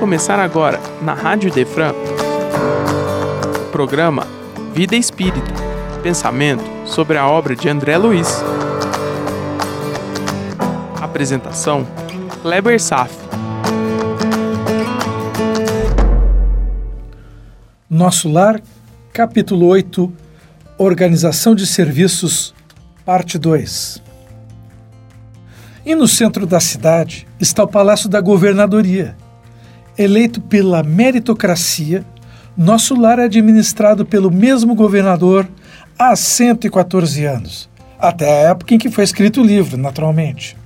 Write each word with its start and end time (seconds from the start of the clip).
começar 0.00 0.38
agora, 0.38 0.80
na 1.02 1.12
Rádio 1.12 1.52
Defran, 1.52 1.92
o 1.92 3.70
programa 3.70 4.26
Vida 4.72 4.96
Espírita 4.96 5.52
Pensamento 6.02 6.64
sobre 6.86 7.18
a 7.18 7.28
obra 7.28 7.54
de 7.54 7.68
André 7.68 7.98
Luiz. 7.98 8.42
Apresentação: 10.98 11.86
Kleber 12.40 12.80
Saf. 12.80 13.14
Nosso 17.90 18.30
Lar, 18.30 18.58
capítulo 19.12 19.66
8 19.66 20.10
Organização 20.78 21.54
de 21.54 21.66
Serviços, 21.66 22.54
parte 23.04 23.38
2. 23.38 24.02
E 25.84 25.94
no 25.94 26.08
centro 26.08 26.46
da 26.46 26.58
cidade 26.58 27.28
está 27.38 27.64
o 27.64 27.68
Palácio 27.68 28.08
da 28.08 28.22
Governadoria. 28.22 29.19
Eleito 30.00 30.40
pela 30.40 30.82
meritocracia, 30.82 32.02
nosso 32.56 32.98
lar 32.98 33.18
é 33.18 33.24
administrado 33.24 34.06
pelo 34.06 34.30
mesmo 34.30 34.74
governador 34.74 35.46
há 35.98 36.16
114 36.16 37.22
anos, 37.26 37.68
até 37.98 38.24
a 38.24 38.50
época 38.50 38.74
em 38.74 38.78
que 38.78 38.88
foi 38.88 39.04
escrito 39.04 39.42
o 39.42 39.44
livro, 39.44 39.76
naturalmente. 39.76 40.56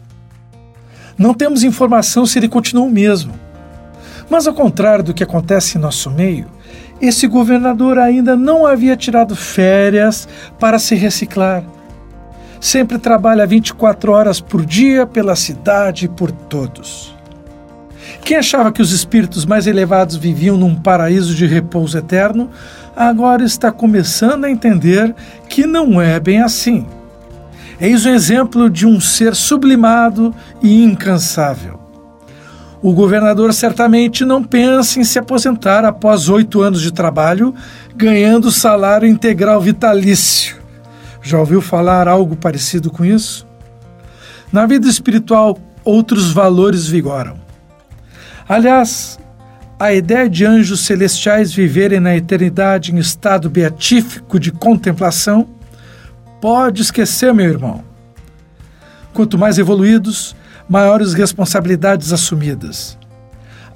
Não 1.18 1.34
temos 1.34 1.64
informação 1.64 2.24
se 2.24 2.38
ele 2.38 2.48
continua 2.48 2.84
o 2.84 2.90
mesmo. 2.90 3.34
Mas, 4.30 4.46
ao 4.46 4.54
contrário 4.54 5.02
do 5.02 5.12
que 5.12 5.24
acontece 5.24 5.76
em 5.76 5.80
nosso 5.80 6.12
meio, 6.12 6.46
esse 7.00 7.26
governador 7.26 7.98
ainda 7.98 8.36
não 8.36 8.64
havia 8.64 8.96
tirado 8.96 9.34
férias 9.34 10.28
para 10.60 10.78
se 10.78 10.94
reciclar 10.94 11.64
sempre 12.64 12.98
trabalha 12.98 13.46
24 13.46 14.10
horas 14.10 14.40
por 14.40 14.64
dia 14.64 15.06
pela 15.06 15.36
cidade 15.36 16.06
e 16.06 16.08
por 16.08 16.32
todos. 16.32 17.14
Quem 18.24 18.36
achava 18.36 18.72
que 18.72 18.82
os 18.82 18.92
espíritos 18.92 19.44
mais 19.44 19.66
elevados 19.66 20.16
viviam 20.16 20.56
num 20.56 20.74
paraíso 20.74 21.34
de 21.34 21.46
repouso 21.46 21.98
eterno, 21.98 22.50
agora 22.96 23.44
está 23.44 23.70
começando 23.70 24.44
a 24.44 24.50
entender 24.50 25.14
que 25.48 25.66
não 25.66 26.00
é 26.00 26.18
bem 26.18 26.40
assim. 26.40 26.86
Eis 27.80 28.06
um 28.06 28.10
exemplo 28.10 28.70
de 28.70 28.86
um 28.86 29.00
ser 29.00 29.34
sublimado 29.34 30.34
e 30.62 30.82
incansável. 30.82 31.80
O 32.80 32.92
governador 32.92 33.52
certamente 33.54 34.24
não 34.24 34.44
pensa 34.44 35.00
em 35.00 35.04
se 35.04 35.18
aposentar 35.18 35.84
após 35.84 36.28
oito 36.28 36.60
anos 36.60 36.82
de 36.82 36.92
trabalho, 36.92 37.54
ganhando 37.96 38.50
salário 38.50 39.08
integral 39.08 39.60
vitalício. 39.60 40.56
Já 41.22 41.38
ouviu 41.38 41.62
falar 41.62 42.06
algo 42.06 42.36
parecido 42.36 42.90
com 42.90 43.02
isso? 43.02 43.46
Na 44.52 44.66
vida 44.66 44.86
espiritual, 44.86 45.58
outros 45.82 46.30
valores 46.30 46.86
vigoram. 46.86 47.43
Aliás, 48.48 49.18
a 49.78 49.92
ideia 49.92 50.28
de 50.28 50.44
anjos 50.44 50.84
celestiais 50.84 51.52
viverem 51.52 51.98
na 51.98 52.14
eternidade 52.14 52.94
em 52.94 52.98
estado 52.98 53.48
beatífico 53.48 54.38
de 54.38 54.52
contemplação, 54.52 55.48
pode 56.40 56.82
esquecer, 56.82 57.32
meu 57.32 57.46
irmão. 57.46 57.82
Quanto 59.12 59.38
mais 59.38 59.58
evoluídos, 59.58 60.36
maiores 60.68 61.14
responsabilidades 61.14 62.12
assumidas. 62.12 62.98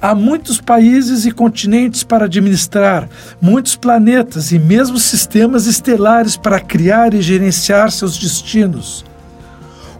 Há 0.00 0.14
muitos 0.14 0.60
países 0.60 1.26
e 1.26 1.32
continentes 1.32 2.04
para 2.04 2.26
administrar, 2.26 3.08
muitos 3.40 3.74
planetas 3.74 4.52
e 4.52 4.58
mesmo 4.58 4.98
sistemas 4.98 5.66
estelares 5.66 6.36
para 6.36 6.60
criar 6.60 7.14
e 7.14 7.22
gerenciar 7.22 7.90
seus 7.90 8.16
destinos. 8.16 9.04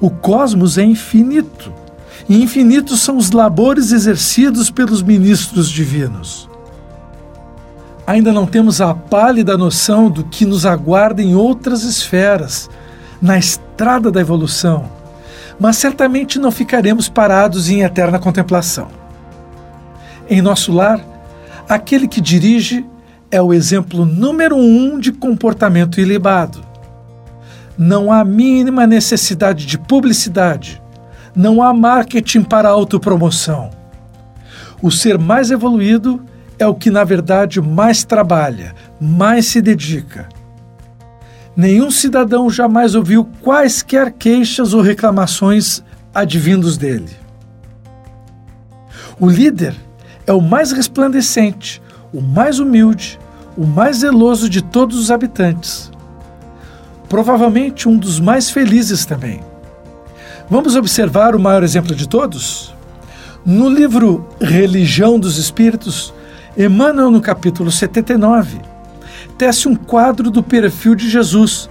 O 0.00 0.08
cosmos 0.08 0.78
é 0.78 0.84
infinito, 0.84 1.72
e 2.28 2.42
infinitos 2.42 3.00
são 3.00 3.16
os 3.16 3.30
labores 3.30 3.90
exercidos 3.90 4.70
pelos 4.70 5.02
ministros 5.02 5.68
divinos. 5.70 6.48
Ainda 8.06 8.32
não 8.32 8.46
temos 8.46 8.80
a 8.80 8.94
pálida 8.94 9.56
noção 9.56 10.10
do 10.10 10.24
que 10.24 10.44
nos 10.44 10.66
aguarda 10.66 11.22
em 11.22 11.34
outras 11.34 11.82
esferas, 11.82 12.68
na 13.20 13.38
estrada 13.38 14.10
da 14.10 14.20
evolução, 14.20 14.90
mas 15.58 15.76
certamente 15.76 16.38
não 16.38 16.50
ficaremos 16.50 17.08
parados 17.08 17.68
em 17.68 17.82
eterna 17.82 18.18
contemplação. 18.18 18.88
Em 20.28 20.40
nosso 20.40 20.72
lar, 20.72 21.00
aquele 21.68 22.06
que 22.06 22.20
dirige 22.20 22.84
é 23.30 23.40
o 23.40 23.52
exemplo 23.52 24.04
número 24.04 24.56
um 24.56 24.98
de 24.98 25.12
comportamento 25.12 26.00
ilibado. 26.00 26.62
Não 27.76 28.12
há 28.12 28.24
mínima 28.24 28.86
necessidade 28.86 29.66
de 29.66 29.78
publicidade, 29.78 30.82
não 31.38 31.62
há 31.62 31.72
marketing 31.72 32.42
para 32.42 32.68
autopromoção. 32.68 33.70
O 34.82 34.90
ser 34.90 35.16
mais 35.16 35.52
evoluído 35.52 36.20
é 36.58 36.66
o 36.66 36.74
que, 36.74 36.90
na 36.90 37.04
verdade, 37.04 37.60
mais 37.60 38.02
trabalha, 38.02 38.74
mais 39.00 39.46
se 39.46 39.62
dedica. 39.62 40.28
Nenhum 41.56 41.92
cidadão 41.92 42.50
jamais 42.50 42.96
ouviu 42.96 43.24
quaisquer 43.40 44.10
queixas 44.10 44.74
ou 44.74 44.80
reclamações 44.80 45.80
advindos 46.12 46.76
dele. 46.76 47.16
O 49.20 49.28
líder 49.28 49.76
é 50.26 50.32
o 50.32 50.40
mais 50.40 50.72
resplandecente, 50.72 51.80
o 52.12 52.20
mais 52.20 52.58
humilde, 52.58 53.16
o 53.56 53.64
mais 53.64 53.98
zeloso 53.98 54.48
de 54.48 54.60
todos 54.60 54.98
os 54.98 55.08
habitantes. 55.08 55.88
Provavelmente 57.08 57.88
um 57.88 57.96
dos 57.96 58.18
mais 58.18 58.50
felizes 58.50 59.06
também. 59.06 59.40
Vamos 60.50 60.76
observar 60.76 61.34
o 61.34 61.38
maior 61.38 61.62
exemplo 61.62 61.94
de 61.94 62.08
todos? 62.08 62.74
No 63.44 63.68
livro 63.68 64.26
Religião 64.40 65.20
dos 65.20 65.36
Espíritos, 65.36 66.14
Emmanuel, 66.56 67.10
no 67.10 67.20
capítulo 67.20 67.70
79, 67.70 68.58
tece 69.36 69.68
um 69.68 69.76
quadro 69.76 70.30
do 70.30 70.42
perfil 70.42 70.94
de 70.94 71.08
Jesus, 71.08 71.68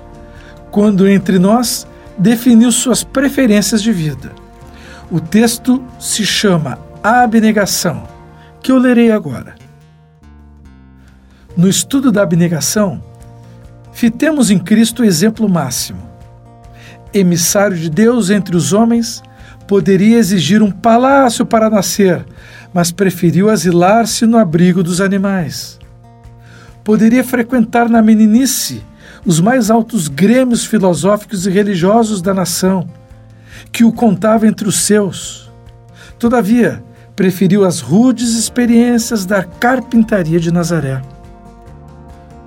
quando 0.70 1.08
entre 1.08 1.40
nós 1.40 1.88
definiu 2.20 2.72
suas 2.72 3.04
preferências 3.04 3.82
de 3.82 3.92
vida. 3.92 4.32
O 5.10 5.20
texto 5.20 5.84
se 6.00 6.24
chama 6.24 6.78
Abnegação 7.02 8.04
que 8.62 8.72
eu 8.72 8.78
lerei 8.78 9.12
agora. 9.12 9.56
No 11.56 11.68
estudo 11.68 12.12
da 12.12 12.22
abnegação, 12.22 13.04
fitemos 13.92 14.52
em 14.52 14.60
Cristo 14.60 15.02
o 15.02 15.06
exemplo 15.06 15.50
máximo. 15.50 16.07
Emissário 17.14 17.78
de 17.78 17.90
Deus 17.90 18.30
entre 18.30 18.56
os 18.56 18.74
homens, 18.74 19.24
poderia 19.68 20.18
exigir 20.18 20.62
um 20.62 20.72
palácio 20.72 21.46
para 21.46 21.70
nascer, 21.70 22.26
mas 22.74 22.92
preferiu 22.92 23.50
asilar-se 23.50 24.26
no 24.26 24.38
abrigo 24.38 24.82
dos 24.82 25.02
animais. 25.02 25.80
Poderia 26.84 27.24
frequentar 27.24 27.90
na 27.90 28.02
meninice 28.02 28.84
os 29.26 29.42
mais 29.42 29.70
altos 29.70 30.08
grêmios 30.08 30.66
filosóficos 30.66 31.46
e 31.46 31.50
religiosos 31.50 32.22
da 32.22 32.34
nação, 32.34 32.88
que 33.72 33.84
o 33.84 33.92
contava 33.92 34.48
entre 34.48 34.68
os 34.68 34.80
seus. 34.80 35.52
Todavia, 36.18 36.82
preferiu 37.16 37.66
as 37.66 37.82
rudes 37.82 38.38
experiências 38.38 39.26
da 39.26 39.44
carpintaria 39.44 40.40
de 40.40 40.52
Nazaré. 40.52 41.02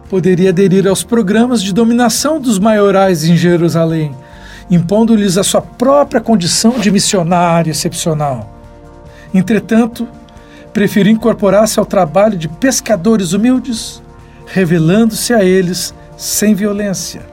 Poderia 0.09 0.51
aderir 0.51 0.89
aos 0.89 1.03
programas 1.03 1.63
de 1.63 1.75
dominação 1.75 2.41
dos 2.41 2.59
maiorais 2.59 3.25
em 3.25 3.37
Jerusalém, 3.37 4.15
impondo-lhes 4.71 5.37
a 5.37 5.43
sua 5.43 5.61
própria 5.61 6.21
condição 6.21 6.79
de 6.79 6.91
missionário 6.91 7.71
excepcional. 7.71 8.55
Entretanto, 9.35 10.07
preferiu 10.73 11.13
incorporar-se 11.13 11.79
ao 11.79 11.87
trabalho 11.87 12.39
de 12.39 12.49
pescadores 12.49 13.33
humildes, 13.33 14.03
revelando-se 14.47 15.35
a 15.35 15.45
eles 15.45 15.95
sem 16.17 16.55
violência 16.55 17.31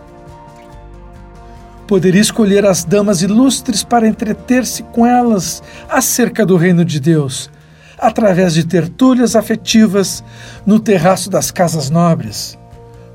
poderia 1.87 2.21
escolher 2.21 2.65
as 2.65 2.83
damas 2.83 3.21
ilustres 3.21 3.81
para 3.81 4.07
entreter-se 4.07 4.83
com 4.83 5.07
elas 5.07 5.63
acerca 5.89 6.45
do 6.45 6.57
reino 6.57 6.83
de 6.83 6.99
Deus, 6.99 7.49
através 7.97 8.53
de 8.53 8.65
tertúlias 8.65 9.35
afetivas 9.35 10.23
no 10.65 10.79
terraço 10.79 11.29
das 11.29 11.49
casas 11.49 11.89
nobres. 11.89 12.59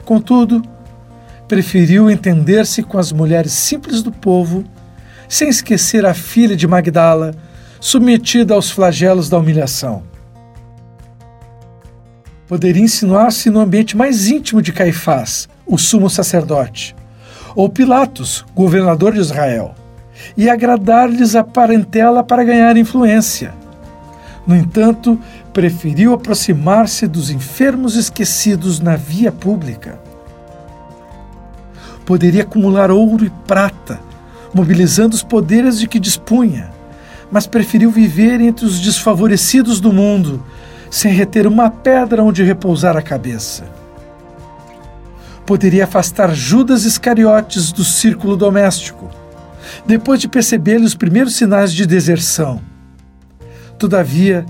Contudo, 0.06 0.62
preferiu 1.48 2.10
entender-se 2.10 2.82
com 2.82 2.98
as 2.98 3.12
mulheres 3.12 3.52
simples 3.52 4.02
do 4.02 4.10
povo, 4.10 4.64
sem 5.28 5.48
esquecer 5.48 6.04
a 6.06 6.14
filha 6.14 6.56
de 6.56 6.66
Magdala, 6.66 7.34
submetida 7.80 8.54
aos 8.54 8.70
flagelos 8.70 9.28
da 9.28 9.38
humilhação. 9.38 10.02
Poderia 12.46 12.82
insinuar-se 12.82 13.50
no 13.50 13.60
ambiente 13.60 13.96
mais 13.96 14.28
íntimo 14.28 14.60
de 14.60 14.72
Caifás, 14.72 15.48
o 15.66 15.78
sumo 15.78 16.10
sacerdote 16.10 16.94
ou 17.54 17.68
Pilatos, 17.68 18.44
governador 18.54 19.12
de 19.12 19.20
Israel, 19.20 19.74
e 20.36 20.48
agradar-lhes 20.48 21.34
a 21.34 21.44
parentela 21.44 22.22
para 22.22 22.44
ganhar 22.44 22.76
influência. 22.76 23.54
No 24.46 24.56
entanto, 24.56 25.18
preferiu 25.52 26.12
aproximar-se 26.12 27.06
dos 27.06 27.30
enfermos 27.30 27.96
esquecidos 27.96 28.80
na 28.80 28.96
via 28.96 29.30
pública. 29.30 30.00
Poderia 32.04 32.42
acumular 32.42 32.90
ouro 32.90 33.24
e 33.24 33.30
prata, 33.46 34.00
mobilizando 34.52 35.14
os 35.14 35.22
poderes 35.22 35.78
de 35.78 35.86
que 35.86 36.00
dispunha, 36.00 36.70
mas 37.30 37.46
preferiu 37.46 37.90
viver 37.90 38.40
entre 38.40 38.66
os 38.66 38.80
desfavorecidos 38.80 39.80
do 39.80 39.92
mundo, 39.92 40.42
sem 40.90 41.12
reter 41.12 41.46
uma 41.46 41.70
pedra 41.70 42.22
onde 42.22 42.42
repousar 42.42 42.96
a 42.96 43.02
cabeça. 43.02 43.64
Poderia 45.46 45.84
afastar 45.84 46.34
Judas 46.34 46.84
Iscariotes 46.84 47.72
do 47.72 47.82
círculo 47.82 48.36
doméstico, 48.36 49.10
depois 49.86 50.20
de 50.20 50.28
perceber-lhe 50.28 50.84
os 50.84 50.94
primeiros 50.94 51.34
sinais 51.34 51.72
de 51.72 51.86
deserção. 51.86 52.60
Todavia, 53.78 54.44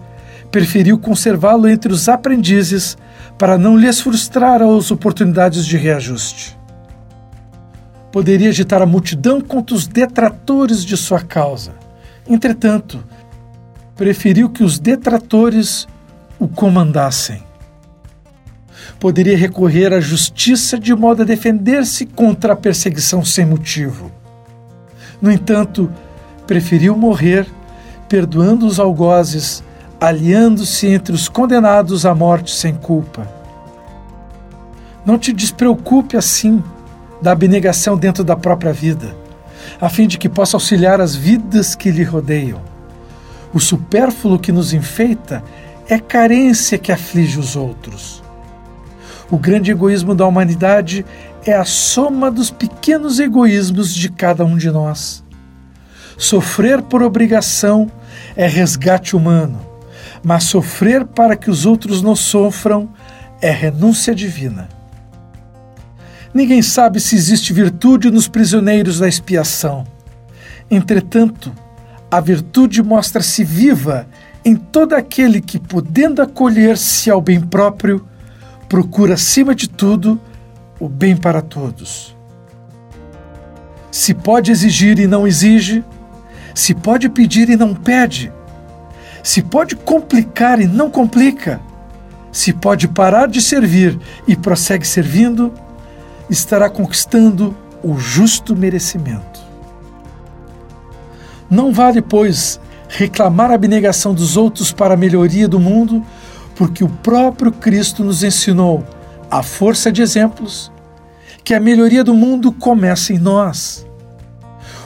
preferiu 0.50 0.98
conservá-lo 0.98 1.68
entre 1.68 1.92
os 1.92 2.08
aprendizes 2.08 2.98
para 3.38 3.56
não 3.56 3.76
lhes 3.76 4.00
frustrar 4.00 4.60
as 4.60 4.90
oportunidades 4.90 5.64
de 5.64 5.76
reajuste. 5.76 6.61
Poderia 8.12 8.50
agitar 8.50 8.82
a 8.82 8.86
multidão 8.86 9.40
contra 9.40 9.74
os 9.74 9.86
detratores 9.86 10.84
de 10.84 10.96
sua 10.96 11.20
causa. 11.20 11.72
Entretanto, 12.28 13.02
preferiu 13.96 14.50
que 14.50 14.62
os 14.62 14.78
detratores 14.78 15.88
o 16.38 16.46
comandassem. 16.46 17.42
Poderia 19.00 19.36
recorrer 19.36 19.92
à 19.92 20.00
justiça 20.00 20.78
de 20.78 20.94
modo 20.94 21.22
a 21.22 21.24
defender-se 21.24 22.04
contra 22.04 22.52
a 22.52 22.56
perseguição 22.56 23.24
sem 23.24 23.46
motivo. 23.46 24.12
No 25.20 25.30
entanto, 25.30 25.90
preferiu 26.46 26.96
morrer, 26.96 27.46
perdoando 28.08 28.66
os 28.66 28.78
algozes, 28.78 29.64
aliando-se 30.00 30.86
entre 30.86 31.14
os 31.14 31.28
condenados 31.28 32.04
à 32.04 32.14
morte 32.14 32.50
sem 32.50 32.74
culpa. 32.74 33.26
Não 35.06 35.16
te 35.16 35.32
despreocupe 35.32 36.16
assim 36.16 36.62
da 37.22 37.32
abnegação 37.32 37.96
dentro 37.96 38.24
da 38.24 38.36
própria 38.36 38.72
vida, 38.72 39.16
a 39.80 39.88
fim 39.88 40.06
de 40.08 40.18
que 40.18 40.28
possa 40.28 40.56
auxiliar 40.56 41.00
as 41.00 41.14
vidas 41.14 41.74
que 41.74 41.90
lhe 41.90 42.02
rodeiam. 42.02 42.60
O 43.54 43.60
supérfluo 43.60 44.38
que 44.38 44.50
nos 44.50 44.72
enfeita 44.72 45.42
é 45.88 45.98
carência 45.98 46.78
que 46.78 46.90
aflige 46.90 47.38
os 47.38 47.54
outros. 47.54 48.22
O 49.30 49.38
grande 49.38 49.70
egoísmo 49.70 50.14
da 50.14 50.26
humanidade 50.26 51.06
é 51.46 51.54
a 51.54 51.64
soma 51.64 52.30
dos 52.30 52.50
pequenos 52.50 53.18
egoísmos 53.18 53.94
de 53.94 54.10
cada 54.10 54.44
um 54.44 54.56
de 54.56 54.70
nós. 54.70 55.22
Sofrer 56.18 56.82
por 56.82 57.02
obrigação 57.02 57.90
é 58.36 58.46
resgate 58.46 59.16
humano, 59.16 59.60
mas 60.22 60.44
sofrer 60.44 61.04
para 61.04 61.36
que 61.36 61.50
os 61.50 61.66
outros 61.66 62.02
não 62.02 62.14
sofram 62.14 62.90
é 63.40 63.50
renúncia 63.50 64.14
divina. 64.14 64.68
Ninguém 66.34 66.62
sabe 66.62 66.98
se 66.98 67.14
existe 67.14 67.52
virtude 67.52 68.10
nos 68.10 68.26
prisioneiros 68.26 68.98
da 68.98 69.08
expiação. 69.08 69.86
Entretanto, 70.70 71.52
a 72.10 72.20
virtude 72.20 72.82
mostra-se 72.82 73.44
viva 73.44 74.06
em 74.44 74.56
todo 74.56 74.94
aquele 74.94 75.40
que, 75.40 75.58
podendo 75.58 76.22
acolher-se 76.22 77.10
ao 77.10 77.20
bem 77.20 77.40
próprio, 77.40 78.06
procura, 78.68 79.14
acima 79.14 79.54
de 79.54 79.68
tudo, 79.68 80.18
o 80.80 80.88
bem 80.88 81.16
para 81.16 81.42
todos. 81.42 82.16
Se 83.90 84.14
pode 84.14 84.50
exigir 84.50 84.98
e 84.98 85.06
não 85.06 85.26
exige, 85.26 85.84
se 86.54 86.74
pode 86.74 87.08
pedir 87.10 87.50
e 87.50 87.56
não 87.56 87.74
pede, 87.74 88.32
se 89.22 89.42
pode 89.42 89.76
complicar 89.76 90.60
e 90.60 90.66
não 90.66 90.90
complica, 90.90 91.60
se 92.32 92.52
pode 92.52 92.88
parar 92.88 93.28
de 93.28 93.40
servir 93.42 93.98
e 94.26 94.34
prossegue 94.34 94.86
servindo, 94.86 95.52
estará 96.32 96.68
conquistando 96.68 97.54
o 97.82 97.96
justo 97.96 98.56
merecimento. 98.56 99.40
Não 101.50 101.72
vale, 101.72 102.00
pois, 102.00 102.58
reclamar 102.88 103.50
a 103.50 103.54
abnegação 103.54 104.14
dos 104.14 104.36
outros 104.36 104.72
para 104.72 104.94
a 104.94 104.96
melhoria 104.96 105.46
do 105.46 105.60
mundo, 105.60 106.04
porque 106.56 106.82
o 106.82 106.88
próprio 106.88 107.52
Cristo 107.52 108.02
nos 108.02 108.22
ensinou, 108.22 108.84
à 109.30 109.42
força 109.42 109.92
de 109.92 110.00
exemplos, 110.00 110.72
que 111.44 111.54
a 111.54 111.60
melhoria 111.60 112.02
do 112.02 112.14
mundo 112.14 112.52
começa 112.52 113.12
em 113.12 113.18
nós. 113.18 113.86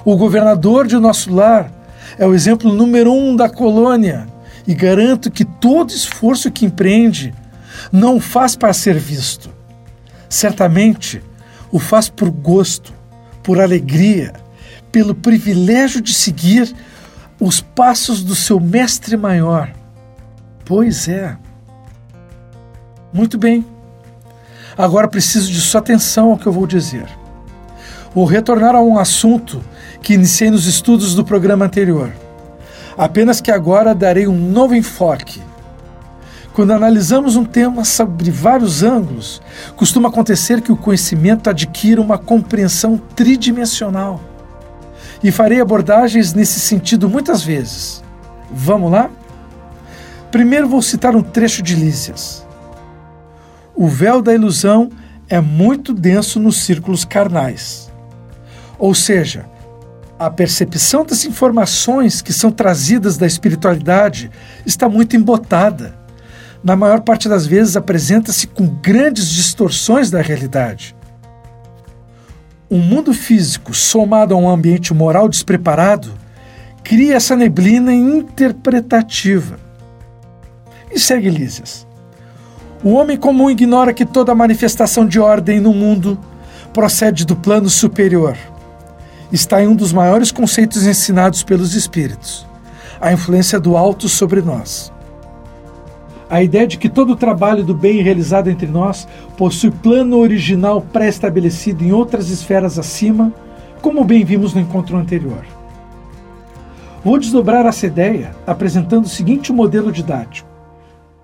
O 0.04 0.16
governador 0.16 0.86
de 0.86 0.96
nosso 0.96 1.32
lar 1.32 1.70
é 2.18 2.26
o 2.26 2.34
exemplo 2.34 2.72
número 2.72 3.12
um 3.12 3.36
da 3.36 3.48
colônia 3.48 4.26
e 4.66 4.74
garanto 4.74 5.30
que 5.30 5.44
todo 5.44 5.90
esforço 5.90 6.50
que 6.50 6.64
empreende 6.64 7.32
não 7.92 8.20
faz 8.20 8.56
para 8.56 8.72
ser 8.72 8.98
visto. 8.98 9.50
Certamente 10.28 11.22
o 11.76 11.78
faz 11.78 12.08
por 12.08 12.30
gosto, 12.30 12.90
por 13.42 13.60
alegria, 13.60 14.32
pelo 14.90 15.14
privilégio 15.14 16.00
de 16.00 16.14
seguir 16.14 16.74
os 17.38 17.60
passos 17.60 18.24
do 18.24 18.34
seu 18.34 18.58
mestre 18.58 19.14
maior. 19.14 19.70
Pois 20.64 21.06
é. 21.06 21.36
Muito 23.12 23.36
bem. 23.36 23.62
Agora 24.74 25.06
preciso 25.06 25.52
de 25.52 25.60
sua 25.60 25.80
atenção 25.80 26.30
ao 26.30 26.38
que 26.38 26.46
eu 26.46 26.52
vou 26.52 26.66
dizer. 26.66 27.06
Vou 28.14 28.24
retornar 28.24 28.74
a 28.74 28.80
um 28.80 28.98
assunto 28.98 29.62
que 30.00 30.14
iniciei 30.14 30.50
nos 30.50 30.66
estudos 30.66 31.14
do 31.14 31.26
programa 31.26 31.66
anterior. 31.66 32.10
Apenas 32.96 33.38
que 33.38 33.50
agora 33.50 33.94
darei 33.94 34.26
um 34.26 34.50
novo 34.50 34.74
enfoque. 34.74 35.42
Quando 36.56 36.70
analisamos 36.70 37.36
um 37.36 37.44
tema 37.44 37.84
sobre 37.84 38.30
vários 38.30 38.82
ângulos, 38.82 39.42
costuma 39.76 40.08
acontecer 40.08 40.62
que 40.62 40.72
o 40.72 40.76
conhecimento 40.76 41.50
adquira 41.50 42.00
uma 42.00 42.16
compreensão 42.16 42.96
tridimensional 42.96 44.18
e 45.22 45.30
farei 45.30 45.60
abordagens 45.60 46.32
nesse 46.32 46.58
sentido 46.58 47.10
muitas 47.10 47.42
vezes. 47.42 48.02
Vamos 48.50 48.90
lá? 48.90 49.10
Primeiro 50.30 50.66
vou 50.66 50.80
citar 50.80 51.14
um 51.14 51.22
trecho 51.22 51.62
de 51.62 51.74
Lísias. 51.74 52.46
O 53.74 53.86
véu 53.86 54.22
da 54.22 54.32
ilusão 54.32 54.88
é 55.28 55.42
muito 55.42 55.92
denso 55.92 56.40
nos 56.40 56.62
círculos 56.62 57.04
carnais. 57.04 57.92
Ou 58.78 58.94
seja, 58.94 59.44
a 60.18 60.30
percepção 60.30 61.04
das 61.04 61.26
informações 61.26 62.22
que 62.22 62.32
são 62.32 62.50
trazidas 62.50 63.18
da 63.18 63.26
espiritualidade 63.26 64.30
está 64.64 64.88
muito 64.88 65.16
embotada. 65.16 66.05
Na 66.62 66.74
maior 66.74 67.00
parte 67.00 67.28
das 67.28 67.46
vezes 67.46 67.76
apresenta-se 67.76 68.46
com 68.46 68.66
grandes 68.66 69.28
distorções 69.28 70.10
da 70.10 70.20
realidade. 70.20 70.96
Um 72.70 72.78
mundo 72.78 73.14
físico 73.14 73.72
somado 73.72 74.34
a 74.34 74.36
um 74.36 74.48
ambiente 74.48 74.92
moral 74.92 75.28
despreparado 75.28 76.12
cria 76.82 77.14
essa 77.14 77.36
neblina 77.36 77.92
interpretativa. 77.92 79.58
E 80.90 80.98
segue 80.98 81.30
Lísias. 81.30 81.86
O 82.82 82.92
homem 82.92 83.16
comum 83.16 83.50
ignora 83.50 83.94
que 83.94 84.04
toda 84.04 84.34
manifestação 84.34 85.06
de 85.06 85.18
ordem 85.18 85.60
no 85.60 85.72
mundo 85.72 86.18
procede 86.72 87.24
do 87.24 87.34
plano 87.34 87.68
superior. 87.70 88.36
Está 89.32 89.62
em 89.62 89.66
um 89.66 89.74
dos 89.74 89.92
maiores 89.92 90.30
conceitos 90.30 90.86
ensinados 90.86 91.42
pelos 91.42 91.74
espíritos, 91.74 92.46
a 93.00 93.12
influência 93.12 93.58
do 93.58 93.76
alto 93.76 94.08
sobre 94.08 94.40
nós. 94.40 94.92
A 96.28 96.42
ideia 96.42 96.66
de 96.66 96.76
que 96.76 96.88
todo 96.88 97.12
o 97.12 97.16
trabalho 97.16 97.62
do 97.62 97.74
bem 97.74 98.02
realizado 98.02 98.48
entre 98.48 98.66
nós 98.66 99.06
possui 99.36 99.70
plano 99.70 100.18
original 100.18 100.80
pré-estabelecido 100.80 101.84
em 101.84 101.92
outras 101.92 102.30
esferas 102.30 102.78
acima, 102.78 103.32
como 103.80 104.04
bem 104.04 104.24
vimos 104.24 104.52
no 104.52 104.60
encontro 104.60 104.96
anterior. 104.96 105.44
Vou 107.04 107.18
desdobrar 107.18 107.64
essa 107.64 107.86
ideia 107.86 108.34
apresentando 108.44 109.04
o 109.04 109.08
seguinte 109.08 109.52
modelo 109.52 109.92
didático. 109.92 110.48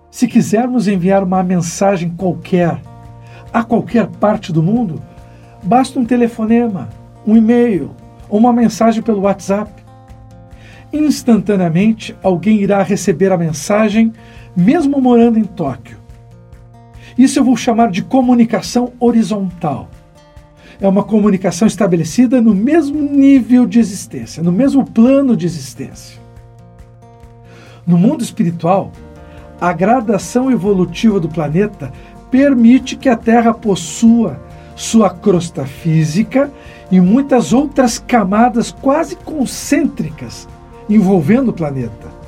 Se 0.09 0.29
quisermos 0.29 0.87
enviar 0.87 1.25
uma 1.25 1.43
mensagem 1.43 2.11
qualquer 2.11 2.81
a 3.53 3.65
qualquer 3.65 4.07
parte 4.07 4.53
do 4.53 4.63
mundo, 4.63 5.03
basta 5.63 5.99
um 5.99 6.05
telefonema, 6.05 6.89
um 7.27 7.37
e-mail 7.37 7.91
ou 8.29 8.39
uma 8.39 8.53
mensagem 8.53 9.03
pelo 9.03 9.23
WhatsApp. 9.23 9.82
Instantaneamente, 10.93 12.15
alguém 12.23 12.61
irá 12.61 12.83
receber 12.83 13.33
a 13.33 13.39
mensagem 13.39 14.13
mesmo 14.55 15.01
morando 15.01 15.39
em 15.39 15.45
Tóquio. 15.45 15.97
Isso 17.17 17.39
eu 17.39 17.45
vou 17.45 17.57
chamar 17.57 17.91
de 17.91 18.03
comunicação 18.03 18.93
horizontal. 19.01 19.89
É 20.81 20.87
uma 20.87 21.03
comunicação 21.03 21.67
estabelecida 21.67 22.41
no 22.41 22.55
mesmo 22.55 23.01
nível 23.01 23.67
de 23.67 23.79
existência, 23.79 24.43
no 24.43 24.53
mesmo 24.53 24.85
plano 24.85 25.37
de 25.37 25.47
existência. 25.47 26.21
No 27.87 27.97
mundo 27.97 28.23
espiritual, 28.23 28.93
a 29.61 29.73
gradação 29.73 30.51
evolutiva 30.51 31.21
do 31.21 31.29
planeta 31.29 31.93
permite 32.31 32.97
que 32.97 33.09
a 33.09 33.17
Terra 33.17 33.55
possua 33.55 34.41
sua 34.75 35.11
crosta 35.11 35.65
física 35.65 36.51
e 36.91 37.01
muitas 37.01 37.53
outras 37.53 37.99
camadas 37.99 38.71
quase 38.71 39.17
concêntricas 39.17 40.49
envolvendo 40.89 41.49
o 41.49 41.53
planeta 41.53 42.23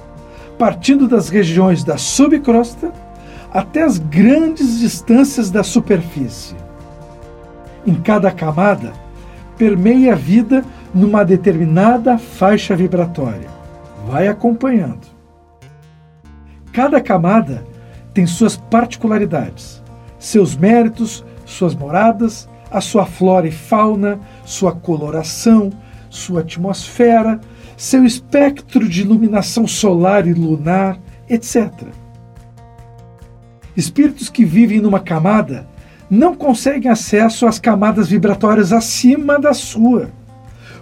partindo 0.58 1.08
das 1.08 1.28
regiões 1.28 1.84
da 1.84 1.96
subcrosta 1.96 2.92
até 3.52 3.82
as 3.82 3.98
grandes 3.98 4.78
distâncias 4.78 5.50
da 5.50 5.62
superfície. 5.62 6.56
Em 7.86 7.94
cada 7.94 8.30
camada, 8.30 8.92
permeia 9.56 10.12
a 10.12 10.16
vida 10.16 10.64
numa 10.92 11.24
determinada 11.24 12.18
faixa 12.18 12.74
vibratória. 12.74 13.48
Vai 14.06 14.26
acompanhando. 14.26 15.06
Cada 16.72 17.00
camada 17.00 17.64
tem 18.12 18.26
suas 18.26 18.56
particularidades, 18.56 19.82
seus 20.18 20.56
méritos, 20.56 21.24
suas 21.44 21.74
moradas, 21.74 22.48
a 22.70 22.80
sua 22.80 23.06
flora 23.06 23.46
e 23.46 23.52
fauna, 23.52 24.18
sua 24.44 24.72
coloração, 24.72 25.70
sua 26.10 26.40
atmosfera, 26.40 27.40
seu 27.76 28.04
espectro 28.04 28.88
de 28.88 29.02
iluminação 29.02 29.66
solar 29.66 30.26
e 30.26 30.32
lunar, 30.32 30.98
etc. 31.28 31.72
Espíritos 33.76 34.28
que 34.28 34.44
vivem 34.44 34.80
numa 34.80 35.00
camada 35.00 35.66
não 36.08 36.34
conseguem 36.34 36.90
acesso 36.90 37.46
às 37.46 37.58
camadas 37.58 38.08
vibratórias 38.08 38.72
acima 38.72 39.38
da 39.38 39.52
sua, 39.52 40.10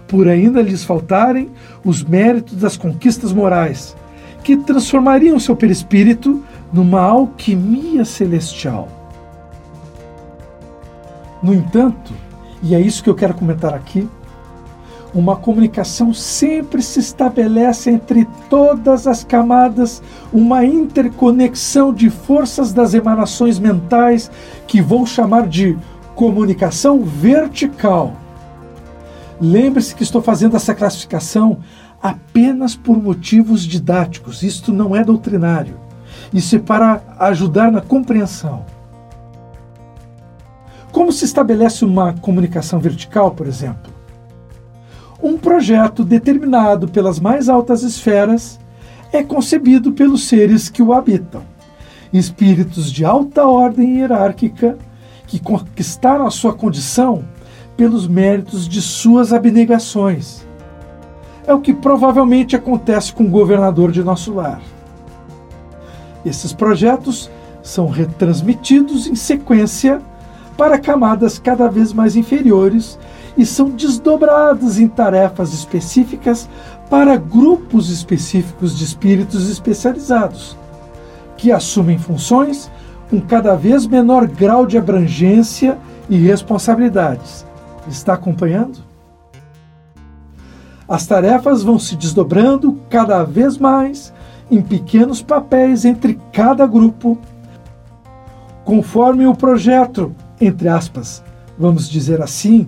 por 0.07 0.27
ainda 0.27 0.61
lhes 0.61 0.83
faltarem 0.83 1.49
os 1.83 2.03
méritos 2.03 2.55
das 2.57 2.77
conquistas 2.77 3.33
morais, 3.33 3.95
que 4.43 4.57
transformariam 4.57 5.39
seu 5.39 5.55
perispírito 5.55 6.43
numa 6.71 7.01
alquimia 7.01 8.05
celestial. 8.05 8.87
No 11.41 11.53
entanto, 11.53 12.13
e 12.61 12.75
é 12.75 12.79
isso 12.79 13.03
que 13.03 13.09
eu 13.09 13.15
quero 13.15 13.33
comentar 13.33 13.73
aqui, 13.73 14.07
uma 15.13 15.35
comunicação 15.35 16.13
sempre 16.13 16.81
se 16.81 16.99
estabelece 16.99 17.91
entre 17.91 18.25
todas 18.49 19.05
as 19.05 19.23
camadas, 19.23 20.01
uma 20.31 20.65
interconexão 20.65 21.93
de 21.93 22.09
forças 22.09 22.73
das 22.73 22.93
emanações 22.93 23.59
mentais 23.59 24.31
que 24.65 24.81
vou 24.81 25.05
chamar 25.05 25.47
de 25.47 25.77
comunicação 26.15 27.01
vertical. 27.01 28.13
Lembre-se 29.39 29.93
que 29.93 30.03
estou 30.03 30.21
fazendo 30.21 30.55
essa 30.55 30.73
classificação 30.73 31.59
apenas 32.01 32.75
por 32.75 33.01
motivos 33.01 33.63
didáticos, 33.63 34.41
isto 34.41 34.73
não 34.73 34.95
é 34.95 35.03
doutrinário. 35.03 35.77
Isso 36.33 36.55
é 36.55 36.59
para 36.59 37.01
ajudar 37.19 37.71
na 37.71 37.81
compreensão. 37.81 38.65
Como 40.91 41.11
se 41.11 41.25
estabelece 41.25 41.85
uma 41.85 42.13
comunicação 42.13 42.79
vertical, 42.79 43.31
por 43.31 43.47
exemplo? 43.47 43.92
Um 45.23 45.37
projeto 45.37 46.03
determinado 46.03 46.85
pelas 46.85 47.17
mais 47.17 47.47
altas 47.47 47.81
esferas 47.81 48.59
é 49.09 49.23
concebido 49.23 49.93
pelos 49.93 50.27
seres 50.27 50.67
que 50.67 50.83
o 50.83 50.91
habitam, 50.91 51.43
espíritos 52.11 52.91
de 52.91 53.05
alta 53.05 53.45
ordem 53.45 53.99
hierárquica 53.99 54.77
que 55.25 55.39
conquistaram 55.39 56.27
a 56.27 56.29
sua 56.29 56.53
condição 56.53 57.23
pelos 57.77 58.05
méritos 58.05 58.67
de 58.67 58.81
suas 58.81 59.31
abnegações. 59.31 60.45
É 61.47 61.53
o 61.53 61.61
que 61.61 61.73
provavelmente 61.73 62.57
acontece 62.57 63.13
com 63.13 63.23
o 63.23 63.29
governador 63.29 63.93
de 63.93 64.03
nosso 64.03 64.33
lar. 64.33 64.61
Esses 66.25 66.51
projetos 66.51 67.31
são 67.61 67.87
retransmitidos 67.87 69.07
em 69.07 69.15
sequência 69.15 70.01
para 70.57 70.77
camadas 70.77 71.39
cada 71.39 71.69
vez 71.69 71.93
mais 71.93 72.17
inferiores 72.17 72.99
e 73.37 73.45
são 73.45 73.69
desdobrados 73.69 74.79
em 74.79 74.87
tarefas 74.87 75.53
específicas 75.53 76.47
para 76.89 77.17
grupos 77.17 77.89
específicos 77.89 78.77
de 78.77 78.83
espíritos 78.83 79.49
especializados, 79.49 80.57
que 81.37 81.51
assumem 81.51 81.97
funções 81.97 82.71
com 83.09 83.19
cada 83.19 83.55
vez 83.55 83.85
menor 83.85 84.27
grau 84.27 84.65
de 84.65 84.77
abrangência 84.77 85.77
e 86.09 86.17
responsabilidades. 86.17 87.45
Está 87.87 88.13
acompanhando? 88.13 88.79
As 90.87 91.07
tarefas 91.07 91.63
vão 91.63 91.79
se 91.79 91.95
desdobrando 91.95 92.79
cada 92.89 93.23
vez 93.23 93.57
mais 93.57 94.13
em 94.51 94.61
pequenos 94.61 95.21
papéis 95.21 95.85
entre 95.85 96.19
cada 96.31 96.67
grupo, 96.67 97.17
conforme 98.63 99.25
o 99.25 99.33
projeto, 99.33 100.13
entre 100.39 100.67
aspas, 100.67 101.23
vamos 101.57 101.89
dizer 101.89 102.21
assim, 102.21 102.67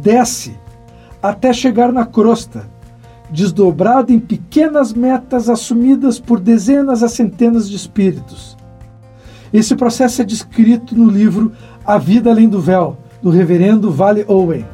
desce 0.00 0.58
até 1.22 1.52
chegar 1.52 1.92
na 1.92 2.04
crosta, 2.04 2.68
desdobrado 3.30 4.12
em 4.12 4.20
pequenas 4.20 4.92
metas 4.92 5.48
assumidas 5.48 6.20
por 6.20 6.38
dezenas 6.38 7.02
a 7.02 7.08
centenas 7.08 7.68
de 7.68 7.76
espíritos. 7.76 8.56
Esse 9.52 9.74
processo 9.76 10.20
é 10.20 10.24
descrito 10.24 10.96
no 10.96 11.08
livro 11.08 11.52
A 11.86 11.96
Vida 11.96 12.30
Além 12.30 12.48
do 12.48 12.60
Véu, 12.60 12.98
do 13.22 13.30
reverendo 13.30 13.90
Vale 13.90 14.24
Owen. 14.28 14.66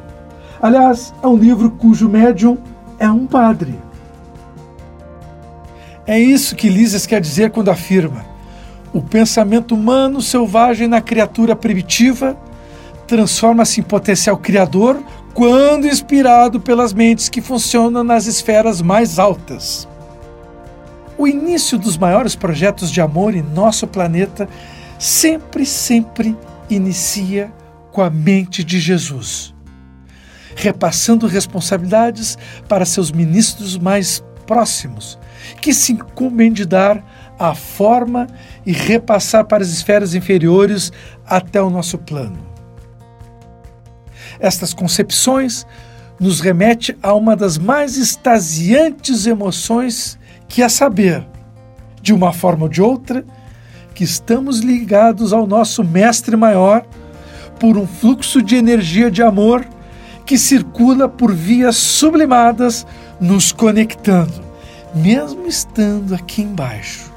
Aliás, 0.61 1.13
é 1.23 1.27
um 1.27 1.37
livro 1.37 1.71
cujo 1.71 2.09
médium 2.09 2.57
é 2.99 3.09
um 3.09 3.25
padre. 3.25 3.79
É 6.05 6.19
isso 6.19 6.55
que 6.55 6.67
Lises 6.67 7.05
quer 7.05 7.21
dizer 7.21 7.51
quando 7.51 7.69
afirma: 7.69 8.25
o 8.91 9.01
pensamento 9.01 9.73
humano 9.73 10.21
selvagem 10.21 10.87
na 10.87 10.99
criatura 10.99 11.55
primitiva 11.55 12.35
transforma-se 13.07 13.79
em 13.79 13.83
potencial 13.83 14.37
criador 14.37 15.01
quando 15.33 15.87
inspirado 15.87 16.59
pelas 16.59 16.93
mentes 16.93 17.29
que 17.29 17.41
funcionam 17.41 18.03
nas 18.03 18.25
esferas 18.25 18.81
mais 18.81 19.17
altas. 19.17 19.87
O 21.17 21.27
início 21.27 21.77
dos 21.77 21.97
maiores 21.97 22.35
projetos 22.35 22.91
de 22.91 22.99
amor 22.99 23.35
em 23.35 23.41
nosso 23.41 23.87
planeta 23.87 24.49
sempre, 24.97 25.65
sempre 25.65 26.37
inicia 26.69 27.51
com 27.91 28.01
a 28.01 28.09
mente 28.09 28.63
de 28.63 28.79
Jesus, 28.79 29.53
repassando 30.55 31.27
responsabilidades 31.27 32.37
para 32.67 32.85
seus 32.85 33.11
ministros 33.11 33.77
mais 33.77 34.23
próximos, 34.47 35.19
que 35.61 35.73
se 35.73 35.93
incumbem 35.93 36.51
de 36.51 36.65
dar 36.65 37.03
a 37.37 37.55
forma 37.55 38.27
e 38.65 38.71
repassar 38.71 39.45
para 39.45 39.63
as 39.63 39.69
esferas 39.69 40.13
inferiores 40.13 40.91
até 41.25 41.61
o 41.61 41.69
nosso 41.69 41.97
plano. 41.97 42.50
Estas 44.41 44.73
concepções 44.73 45.65
nos 46.19 46.41
remete 46.41 46.97
a 47.01 47.13
uma 47.13 47.35
das 47.35 47.57
mais 47.57 47.95
extasiantes 47.95 49.25
emoções 49.25 50.19
que 50.49 50.61
é 50.61 50.67
saber, 50.67 51.25
de 52.01 52.13
uma 52.13 52.33
forma 52.33 52.63
ou 52.63 52.69
de 52.69 52.81
outra, 52.81 53.23
que 53.93 54.03
estamos 54.03 54.59
ligados 54.59 55.31
ao 55.31 55.45
nosso 55.45 55.83
mestre 55.83 56.35
maior 56.35 56.83
por 57.59 57.77
um 57.77 57.85
fluxo 57.85 58.41
de 58.41 58.55
energia 58.55 59.11
de 59.11 59.21
amor 59.21 59.65
que 60.25 60.37
circula 60.37 61.07
por 61.07 61.33
vias 61.33 61.75
sublimadas, 61.75 62.85
nos 63.19 63.51
conectando, 63.51 64.41
mesmo 64.95 65.45
estando 65.47 66.15
aqui 66.15 66.41
embaixo. 66.41 67.11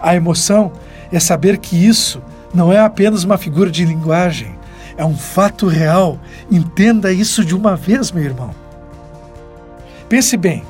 A 0.00 0.14
emoção 0.14 0.72
é 1.10 1.18
saber 1.18 1.58
que 1.58 1.76
isso 1.76 2.20
não 2.52 2.72
é 2.72 2.78
apenas 2.78 3.24
uma 3.24 3.38
figura 3.38 3.70
de 3.70 3.84
linguagem, 3.84 4.57
é 4.98 5.04
um 5.04 5.16
fato 5.16 5.66
real. 5.68 6.20
Entenda 6.50 7.12
isso 7.12 7.44
de 7.44 7.56
uma 7.56 7.76
vez, 7.76 8.10
meu 8.10 8.24
irmão. 8.24 8.54
Pense 10.08 10.36
bem: 10.36 10.64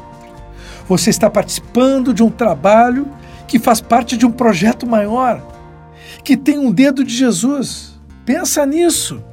você 0.86 1.10
está 1.10 1.28
participando 1.30 2.12
de 2.12 2.22
um 2.22 2.30
trabalho 2.30 3.08
que 3.48 3.58
faz 3.58 3.80
parte 3.80 4.16
de 4.16 4.26
um 4.26 4.30
projeto 4.30 4.86
maior, 4.86 5.42
que 6.22 6.36
tem 6.36 6.58
um 6.58 6.70
dedo 6.70 7.02
de 7.02 7.14
Jesus. 7.14 7.98
Pensa 8.26 8.66
nisso. 8.66 9.24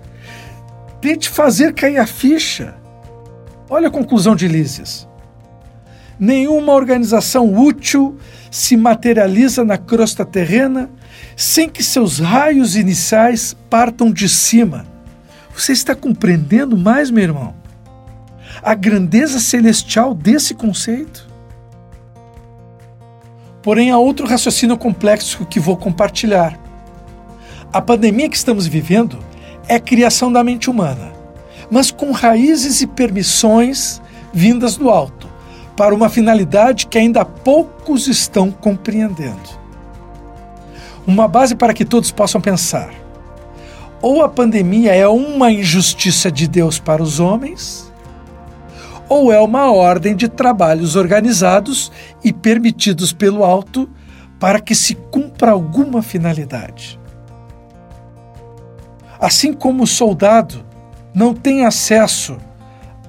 Tente 1.02 1.30
fazer 1.30 1.74
cair 1.74 1.98
a 1.98 2.08
ficha. 2.08 2.76
Olha 3.70 3.90
a 3.90 3.92
conclusão 3.92 4.36
de 4.36 4.48
Lísias. 4.48 5.08
Nenhuma 6.18 6.72
organização 6.72 7.54
útil 7.54 8.18
se 8.50 8.78
materializa 8.78 9.66
na 9.66 9.78
crosta 9.78 10.24
terrena 10.24 10.90
sem 11.36 11.70
que 11.70 11.84
seus 11.84 12.20
raios 12.20 12.76
iniciais 12.76 13.56
partam 13.70 14.12
de 14.12 14.30
cima. 14.30 14.86
Você 15.54 15.74
está 15.74 15.94
compreendendo 15.94 16.78
mais, 16.78 17.12
meu 17.12 17.24
irmão? 17.24 17.54
A 18.64 18.74
grandeza 18.74 19.40
celestial 19.40 20.14
desse 20.14 20.54
conceito? 20.54 21.28
Porém, 23.62 23.92
há 23.92 23.98
outro 23.98 24.28
raciocínio 24.28 24.78
complexo 24.78 25.46
que 25.46 25.60
vou 25.60 25.76
compartilhar. 25.76 26.58
A 27.74 27.82
pandemia 27.82 28.30
que 28.30 28.38
estamos 28.38 28.66
vivendo 28.68 29.20
é 29.68 29.80
criação 29.80 30.32
da 30.32 30.44
mente 30.44 30.70
humana, 30.70 31.12
mas 31.70 31.92
com 31.92 32.12
raízes 32.12 32.82
e 32.82 32.88
permissões 32.88 34.02
vindas 34.32 34.78
do 34.78 34.90
alto, 34.90 35.28
para 35.76 35.96
uma 35.96 36.10
finalidade 36.10 36.88
que 36.88 36.98
ainda 36.98 37.26
poucos 37.26 38.08
estão 38.08 38.52
compreendendo 38.52 39.65
uma 41.06 41.28
base 41.28 41.56
para 41.56 41.74
que 41.74 41.86
todos 41.86 42.12
possam 42.12 42.42
pensar. 42.42 42.92
Ou 44.02 44.24
a 44.24 44.30
pandemia 44.30 44.94
é 44.94 45.08
uma 45.08 45.52
injustiça 45.52 46.32
de 46.32 46.48
Deus 46.48 46.80
para 46.80 47.02
os 47.02 47.20
homens, 47.20 47.92
ou 49.08 49.32
é 49.32 49.40
uma 49.40 49.72
ordem 49.72 50.16
de 50.16 50.28
trabalhos 50.28 50.96
organizados 50.96 51.92
e 52.24 52.34
permitidos 52.34 53.14
pelo 53.14 53.44
alto 53.44 53.90
para 54.40 54.60
que 54.60 54.74
se 54.74 54.96
cumpra 54.96 55.52
alguma 55.52 56.02
finalidade. 56.02 57.00
Assim 59.20 59.54
como 59.54 59.84
o 59.84 59.88
soldado 59.88 60.66
não 61.14 61.34
tem 61.34 61.66
acesso 61.66 62.38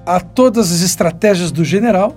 a 0.05 0.19
todas 0.19 0.71
as 0.71 0.81
estratégias 0.81 1.51
do 1.51 1.65
general, 1.65 2.15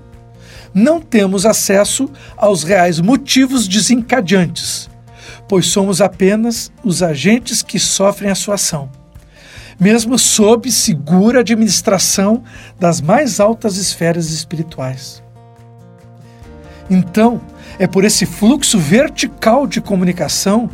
não 0.73 1.01
temos 1.01 1.45
acesso 1.45 2.09
aos 2.37 2.63
reais 2.63 3.01
motivos 3.01 3.67
desencadeantes 3.67 4.89
pois 5.51 5.67
somos 5.67 6.01
apenas 6.01 6.71
os 6.85 7.03
agentes 7.03 7.61
que 7.61 7.77
sofrem 7.77 8.31
a 8.31 8.37
sua 8.37 8.55
ação, 8.55 8.89
mesmo 9.81 10.17
sob 10.17 10.71
segura 10.71 11.41
administração 11.41 12.45
das 12.79 13.01
mais 13.01 13.41
altas 13.41 13.77
esferas 13.77 14.31
espirituais. 14.31 15.21
Então, 16.89 17.41
é 17.81 17.89
por 17.89 18.05
esse 18.05 18.27
fluxo 18.27 18.79
vertical 18.79 19.67
de 19.67 19.81
comunicação 19.81 20.71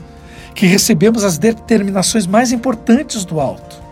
que 0.54 0.66
recebemos 0.66 1.24
as 1.24 1.38
determinações 1.38 2.26
mais 2.26 2.52
importantes 2.52 3.24
do 3.24 3.40
alto. 3.40 3.82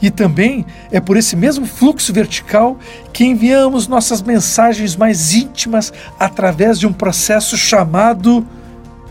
E 0.00 0.12
também 0.12 0.64
é 0.92 1.00
por 1.00 1.16
esse 1.16 1.34
mesmo 1.34 1.66
fluxo 1.66 2.12
vertical 2.12 2.78
que 3.12 3.24
enviamos 3.24 3.88
nossas 3.88 4.22
mensagens 4.22 4.94
mais 4.94 5.34
íntimas 5.34 5.92
através 6.20 6.78
de 6.78 6.86
um 6.86 6.92
processo 6.92 7.56
chamado 7.56 8.46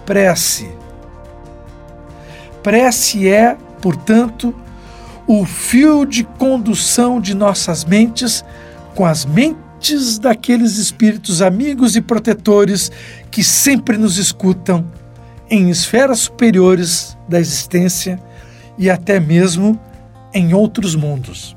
prece. 0.06 0.82
Prece 2.64 3.28
é, 3.28 3.58
portanto, 3.82 4.56
o 5.28 5.46
fio 5.46 6.06
de 6.06 6.24
condução 6.24 7.20
de 7.20 7.34
nossas 7.34 7.84
mentes 7.84 8.44
com 8.96 9.06
as 9.06 9.26
mentes 9.26 10.18
daqueles 10.18 10.78
espíritos 10.78 11.42
amigos 11.42 11.96
e 11.96 12.02
protetores 12.02 12.92
que 13.30 13.44
sempre 13.44 13.98
nos 13.98 14.18
escutam 14.18 14.90
em 15.50 15.70
esferas 15.70 16.20
superiores 16.20 17.18
da 17.28 17.40
existência 17.40 18.20
e 18.78 18.90
até 18.90 19.20
mesmo 19.20 19.80
em 20.34 20.54
outros 20.54 20.96
mundos. 20.96 21.56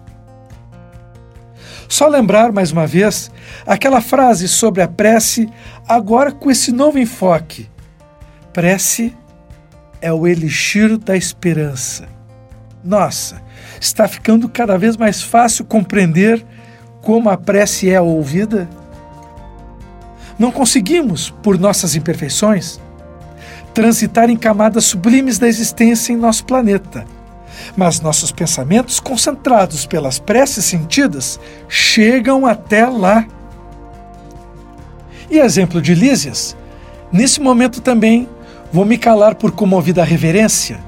Só 1.88 2.08
lembrar 2.08 2.52
mais 2.52 2.72
uma 2.72 2.86
vez 2.86 3.30
aquela 3.64 4.00
frase 4.00 4.48
sobre 4.48 4.82
a 4.82 4.88
prece, 4.88 5.48
agora 5.86 6.32
com 6.32 6.50
esse 6.50 6.72
novo 6.72 6.98
enfoque. 6.98 7.70
Prece 8.52 9.14
é 10.00 10.12
o 10.12 10.26
elixir 10.26 10.96
da 10.98 11.16
esperança. 11.16 12.08
Nossa, 12.82 13.42
está 13.80 14.06
ficando 14.06 14.48
cada 14.48 14.78
vez 14.78 14.96
mais 14.96 15.22
fácil 15.22 15.64
compreender 15.64 16.44
como 17.02 17.28
a 17.28 17.36
prece 17.36 17.90
é 17.90 18.00
ouvida? 18.00 18.68
Não 20.38 20.50
conseguimos, 20.50 21.30
por 21.42 21.58
nossas 21.58 21.94
imperfeições, 21.94 22.80
transitar 23.72 24.28
em 24.28 24.36
camadas 24.36 24.84
sublimes 24.84 25.38
da 25.38 25.48
existência 25.48 26.12
em 26.12 26.16
nosso 26.16 26.44
planeta. 26.44 27.04
Mas 27.76 28.00
nossos 28.00 28.30
pensamentos, 28.30 29.00
concentrados 29.00 29.86
pelas 29.86 30.18
preces 30.18 30.64
sentidas, 30.64 31.40
chegam 31.68 32.46
até 32.46 32.86
lá. 32.86 33.26
E 35.30 35.38
exemplo 35.38 35.80
de 35.80 35.94
Lísias, 35.94 36.56
nesse 37.12 37.40
momento 37.40 37.80
também 37.80 38.28
Vou 38.76 38.84
me 38.84 38.98
calar 38.98 39.36
por 39.36 39.52
comovida 39.52 40.04
reverência, 40.04 40.78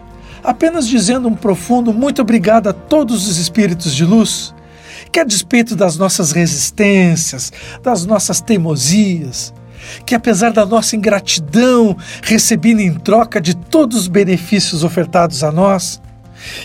apenas 0.45 0.87
dizendo 0.87 1.27
um 1.27 1.35
profundo 1.35 1.91
muito 1.91 2.21
obrigado 2.21 2.69
a 2.69 2.73
todos 2.75 3.27
os 3.27 3.39
espíritos 3.39 3.95
de 3.95 4.05
luz, 4.05 4.55
que 5.11 5.19
a 5.19 5.25
despeito 5.25 5.75
das 5.75 5.97
nossas 5.97 6.31
resistências, 6.31 7.51
das 7.83 8.05
nossas 8.05 8.43
teimosias, 8.43 9.55
que 10.05 10.15
apesar 10.15 10.53
da 10.53 10.67
nossa 10.67 10.97
ingratidão 10.97 11.97
recebida 12.23 12.83
em 12.83 12.93
troca 12.93 13.41
de 13.41 13.57
todos 13.57 14.01
os 14.01 14.07
benefícios 14.07 14.85
ofertados 14.85 15.43
a 15.43 15.51
nós, 15.51 15.99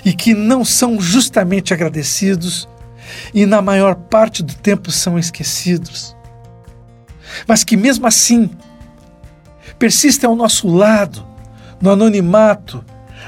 e 0.04 0.12
que 0.12 0.34
não 0.34 0.66
são 0.66 1.00
justamente 1.00 1.74
agradecidos, 1.74 2.68
e 3.34 3.46
na 3.46 3.62
maior 3.62 3.96
parte 3.96 4.44
do 4.44 4.56
tempo 4.56 4.92
são 4.92 5.18
esquecidos. 5.18 6.18
Mas 7.48 7.64
que 7.64 7.78
mesmo 7.78 8.06
assim 8.06 8.50
persistem 9.84 10.30
ao 10.30 10.34
nosso 10.34 10.70
lado, 10.70 11.28
no 11.82 11.92
anonimato, 11.92 12.82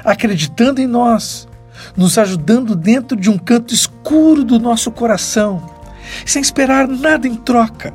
acreditando 0.06 0.80
em 0.80 0.88
nós, 0.88 1.50
nos 1.98 2.18
ajudando 2.18 2.78
dentro 2.78 3.18
de 3.18 3.30
um 3.30 3.38
canto 3.38 3.74
escuro 3.74 4.42
do 4.42 4.58
nosso 4.58 4.90
coração, 4.90 5.70
sem 6.26 6.42
esperar 6.42 6.88
nada 6.88 7.28
em 7.28 7.36
troca, 7.36 7.94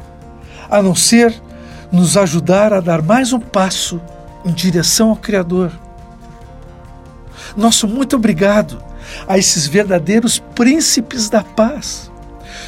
a 0.68 0.82
não 0.82 0.94
ser 0.94 1.34
nos 1.90 2.18
ajudar 2.18 2.74
a 2.74 2.80
dar 2.80 3.00
mais 3.00 3.32
um 3.32 3.40
passo 3.40 3.98
em 4.44 4.52
direção 4.52 5.08
ao 5.08 5.16
Criador. 5.16 5.72
Nosso 7.56 7.88
muito 7.88 8.16
obrigado 8.16 8.84
a 9.26 9.38
esses 9.38 9.66
verdadeiros 9.66 10.38
príncipes 10.54 11.30
da 11.30 11.42
paz, 11.42 12.12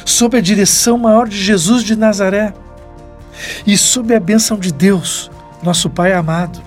sob 0.03 0.39
a 0.39 0.41
direção 0.41 0.97
maior 0.97 1.29
de 1.29 1.37
Jesus 1.37 1.83
de 1.83 1.95
Nazaré 1.95 2.51
e 3.63 3.77
sob 3.77 4.15
a 4.15 4.19
bênção 4.19 4.57
de 4.57 4.73
Deus, 4.73 5.29
nosso 5.63 5.89
Pai 5.89 6.13
amado. 6.13 6.61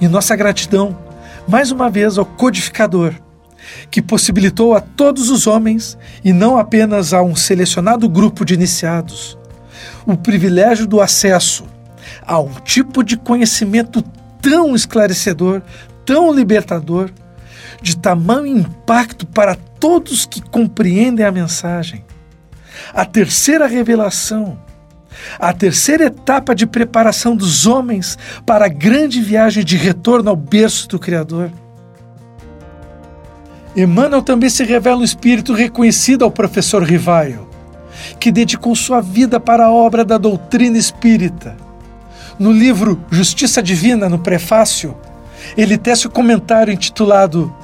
E 0.00 0.08
nossa 0.08 0.34
gratidão, 0.36 0.96
mais 1.46 1.70
uma 1.70 1.90
vez, 1.90 2.18
ao 2.18 2.24
codificador, 2.24 3.14
que 3.90 4.00
possibilitou 4.00 4.74
a 4.74 4.80
todos 4.80 5.30
os 5.30 5.46
homens, 5.46 5.98
e 6.24 6.32
não 6.32 6.58
apenas 6.58 7.12
a 7.12 7.22
um 7.22 7.34
selecionado 7.34 8.08
grupo 8.08 8.44
de 8.44 8.54
iniciados, 8.54 9.38
o 10.06 10.16
privilégio 10.16 10.86
do 10.86 11.00
acesso 11.00 11.64
a 12.26 12.38
um 12.38 12.52
tipo 12.52 13.02
de 13.02 13.16
conhecimento 13.16 14.02
tão 14.40 14.74
esclarecedor, 14.74 15.62
tão 16.04 16.32
libertador, 16.32 17.10
de 17.80 17.96
tamanho 17.96 18.58
impacto 18.58 19.26
para 19.26 19.54
todos 19.54 20.24
que 20.24 20.40
compreendem 20.40 21.24
a 21.24 21.32
mensagem. 21.32 22.04
A 22.92 23.04
terceira 23.04 23.66
revelação 23.66 24.58
a 25.38 25.52
terceira 25.52 26.04
etapa 26.04 26.54
de 26.54 26.66
preparação 26.66 27.36
dos 27.36 27.66
homens 27.66 28.18
para 28.44 28.66
a 28.66 28.68
grande 28.68 29.20
viagem 29.20 29.64
de 29.64 29.76
retorno 29.76 30.30
ao 30.30 30.36
berço 30.36 30.88
do 30.88 30.98
Criador. 30.98 31.50
Emmanuel 33.76 34.22
também 34.22 34.48
se 34.48 34.62
revela 34.62 34.98
um 34.98 35.04
espírito 35.04 35.52
reconhecido 35.52 36.24
ao 36.24 36.30
professor 36.30 36.82
Rivaio, 36.82 37.48
que 38.20 38.30
dedicou 38.30 38.74
sua 38.76 39.00
vida 39.00 39.40
para 39.40 39.66
a 39.66 39.72
obra 39.72 40.04
da 40.04 40.16
doutrina 40.16 40.78
espírita. 40.78 41.56
No 42.38 42.52
livro 42.52 43.00
Justiça 43.10 43.62
Divina, 43.62 44.08
no 44.08 44.18
prefácio, 44.18 44.96
ele 45.56 45.76
tece 45.76 46.06
o 46.06 46.10
comentário 46.10 46.72
intitulado 46.72 47.54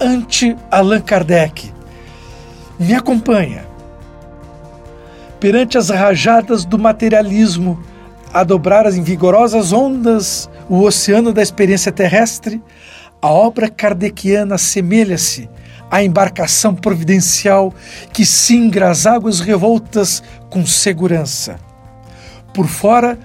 Ante 0.00 0.56
Allan 0.70 1.00
Kardec. 1.00 1.72
Me 2.78 2.94
acompanha 2.94 3.73
perante 5.44 5.76
as 5.76 5.90
rajadas 5.90 6.64
do 6.64 6.78
materialismo, 6.78 7.78
a 8.32 8.42
dobrar 8.42 8.86
as 8.86 8.96
vigorosas 8.96 9.74
ondas 9.74 10.48
o 10.70 10.80
oceano 10.80 11.34
da 11.34 11.42
experiência 11.42 11.92
terrestre, 11.92 12.62
a 13.20 13.28
obra 13.28 13.68
kardeciana 13.68 14.54
assemelha-se 14.54 15.46
à 15.90 16.02
embarcação 16.02 16.74
providencial 16.74 17.74
que 18.10 18.24
singra 18.24 18.90
as 18.90 19.04
águas 19.04 19.40
revoltas 19.40 20.22
com 20.48 20.64
segurança. 20.64 21.56
Por 22.54 22.66
fora, 22.66 23.18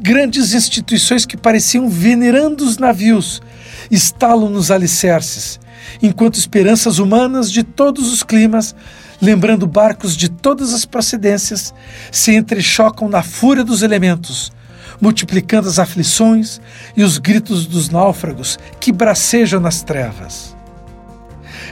grandes 0.00 0.54
instituições 0.54 1.26
que 1.26 1.36
pareciam 1.36 1.90
venerando 1.90 2.64
os 2.64 2.78
navios 2.78 3.42
estalam 3.90 4.48
nos 4.48 4.70
alicerces, 4.70 5.60
enquanto 6.02 6.38
esperanças 6.38 6.98
humanas 6.98 7.52
de 7.52 7.62
todos 7.62 8.10
os 8.10 8.22
climas 8.22 8.74
lembrando 9.20 9.66
barcos 9.66 10.16
de 10.16 10.28
todas 10.28 10.72
as 10.72 10.84
procedências, 10.84 11.72
se 12.10 12.34
entrechocam 12.34 13.08
na 13.08 13.22
fúria 13.22 13.64
dos 13.64 13.82
elementos, 13.82 14.52
multiplicando 15.00 15.68
as 15.68 15.78
aflições 15.78 16.60
e 16.96 17.02
os 17.02 17.18
gritos 17.18 17.66
dos 17.66 17.88
náufragos 17.88 18.58
que 18.80 18.92
bracejam 18.92 19.60
nas 19.60 19.82
trevas. 19.82 20.56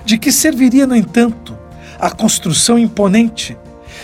De 0.04 0.18
que 0.18 0.30
serviria, 0.30 0.87
no 0.87 0.96
entanto, 0.96 1.57
a 1.98 2.11
construção 2.11 2.78
imponente 2.78 3.57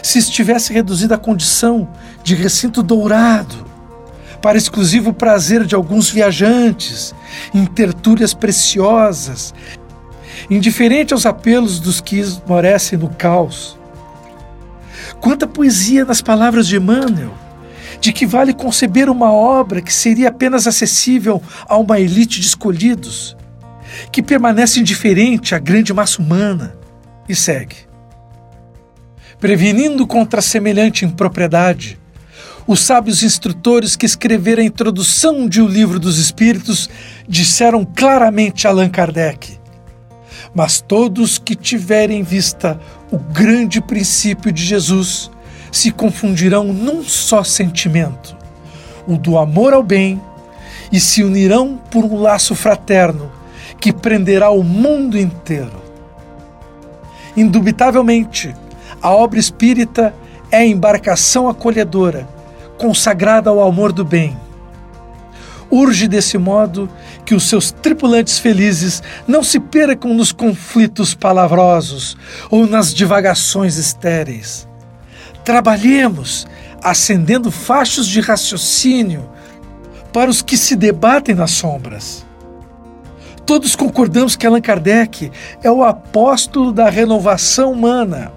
se 0.02 0.18
estivesse 0.18 0.72
reduzida 0.72 1.16
à 1.16 1.18
condição 1.18 1.88
de 2.22 2.34
recinto 2.34 2.82
dourado, 2.82 3.68
para 4.40 4.56
exclusivo 4.56 5.12
prazer 5.12 5.66
de 5.66 5.74
alguns 5.74 6.08
viajantes, 6.08 7.14
em 7.52 7.66
tertúlias 7.66 8.32
preciosas 8.32 9.52
indiferente 10.50 11.14
aos 11.14 11.24
apelos 11.24 11.78
dos 11.78 12.00
que 12.00 12.18
esmorecem 12.18 12.98
no 12.98 13.08
caos. 13.08 13.78
Quanta 15.20 15.46
poesia 15.46 16.04
nas 16.04 16.20
palavras 16.20 16.66
de 16.66 16.76
Emmanuel, 16.76 17.32
de 18.00 18.12
que 18.12 18.26
vale 18.26 18.52
conceber 18.52 19.08
uma 19.08 19.30
obra 19.32 19.80
que 19.80 19.92
seria 19.92 20.28
apenas 20.28 20.66
acessível 20.66 21.42
a 21.68 21.76
uma 21.76 22.00
elite 22.00 22.40
de 22.40 22.46
escolhidos, 22.46 23.36
que 24.10 24.22
permanece 24.22 24.80
indiferente 24.80 25.54
à 25.54 25.58
grande 25.58 25.92
massa 25.92 26.20
humana. 26.20 26.74
E 27.28 27.34
segue. 27.34 27.76
Prevenindo 29.38 30.04
contra 30.06 30.42
semelhante 30.42 31.04
impropriedade, 31.04 31.98
os 32.66 32.80
sábios 32.80 33.22
instrutores 33.22 33.94
que 33.94 34.06
escreveram 34.06 34.62
a 34.62 34.66
introdução 34.66 35.48
de 35.48 35.60
O 35.60 35.68
Livro 35.68 36.00
dos 36.00 36.18
Espíritos 36.18 36.90
disseram 37.28 37.84
claramente 37.84 38.66
a 38.66 38.70
Allan 38.70 38.88
Kardec: 38.88 39.59
mas 40.54 40.80
todos 40.80 41.38
que 41.38 41.54
tiverem 41.54 42.20
em 42.20 42.22
vista 42.22 42.80
o 43.10 43.18
grande 43.18 43.80
princípio 43.80 44.52
de 44.52 44.64
Jesus 44.64 45.30
se 45.70 45.90
confundirão 45.90 46.72
num 46.72 47.02
só 47.02 47.44
sentimento, 47.44 48.36
o 49.06 49.16
do 49.16 49.38
amor 49.38 49.72
ao 49.72 49.82
bem, 49.82 50.20
e 50.92 50.98
se 50.98 51.22
unirão 51.22 51.78
por 51.90 52.04
um 52.04 52.16
laço 52.16 52.54
fraterno 52.54 53.30
que 53.80 53.92
prenderá 53.92 54.50
o 54.50 54.62
mundo 54.62 55.18
inteiro. 55.18 55.80
Indubitavelmente, 57.36 58.54
a 59.00 59.10
obra 59.10 59.38
espírita 59.38 60.12
é 60.50 60.58
a 60.58 60.66
embarcação 60.66 61.48
acolhedora, 61.48 62.28
consagrada 62.76 63.50
ao 63.50 63.62
amor 63.62 63.92
do 63.92 64.04
bem. 64.04 64.36
Urge 65.70 66.08
desse 66.08 66.36
modo 66.36 66.90
que 67.24 67.34
os 67.34 67.44
seus 67.44 67.70
tripulantes 67.70 68.38
felizes 68.38 69.02
não 69.26 69.42
se 69.42 69.60
percam 69.60 70.12
nos 70.12 70.32
conflitos 70.32 71.14
palavrosos 71.14 72.16
ou 72.50 72.66
nas 72.66 72.92
divagações 72.92 73.76
estéreis. 73.76 74.68
Trabalhemos 75.44 76.46
acendendo 76.82 77.50
fachos 77.50 78.06
de 78.06 78.20
raciocínio 78.20 79.28
para 80.12 80.30
os 80.30 80.42
que 80.42 80.56
se 80.56 80.74
debatem 80.74 81.34
nas 81.34 81.52
sombras. 81.52 82.26
Todos 83.46 83.74
concordamos 83.74 84.36
que 84.36 84.46
Allan 84.46 84.60
Kardec 84.60 85.30
é 85.62 85.70
o 85.70 85.82
apóstolo 85.82 86.72
da 86.72 86.88
renovação 86.88 87.72
humana, 87.72 88.32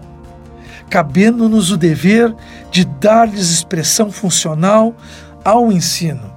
cabendo-nos 0.90 1.72
o 1.72 1.78
dever 1.78 2.34
de 2.72 2.86
dar-lhes 2.86 3.50
expressão 3.50 4.12
funcional 4.12 4.96
ao 5.44 5.72
ensino, 5.72 6.33